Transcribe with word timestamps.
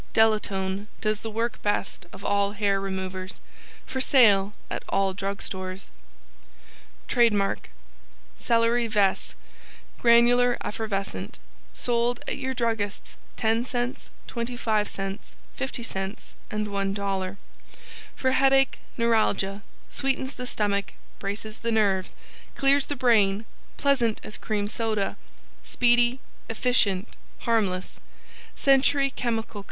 DELATONE 0.13 0.87
does 0.99 1.19
the 1.19 1.29
work 1.29 1.61
best 1.61 2.07
of 2.11 2.25
all 2.25 2.53
hair 2.53 2.81
removers. 2.81 3.39
For 3.85 4.01
sale 4.01 4.53
at 4.71 4.81
all 4.89 5.13
Drug 5.13 5.43
Stores. 5.43 5.91
(TRADE 7.07 7.33
MARK) 7.33 7.69
CELERY 8.35 8.87
VESCE 8.87 9.35
GRANULAR 9.99 10.57
EFFERVESCENT 10.61 11.37
Sold 11.75 12.19
at 12.27 12.35
Your 12.39 12.55
Druggists 12.55 13.15
10c, 13.37 14.09
25c 14.27 15.19
50c 15.59 16.33
and 16.49 16.65
$1.00 16.67 17.37
For 18.15 18.31
Headache, 18.31 18.79
Neuralgia, 18.97 19.61
Sweetens 19.91 20.33
the 20.33 20.47
Stomach 20.47 20.93
Braces 21.19 21.59
the 21.59 21.71
Nerves 21.71 22.15
Clears 22.55 22.87
the 22.87 22.95
Brain 22.95 23.45
Pleasant 23.77 24.19
as 24.23 24.37
Cream 24.37 24.67
Soda 24.67 25.15
SPEEDY, 25.61 26.19
EFFICIENT 26.49 27.07
HARMLESS 27.41 27.99
Century 28.55 29.11
Chemical 29.11 29.53
Co. 29.59 29.59